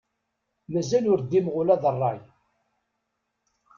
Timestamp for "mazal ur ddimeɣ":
0.73-1.55